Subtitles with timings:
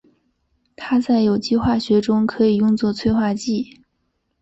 [0.75, 3.83] 它在有机化学中可以用作催化剂。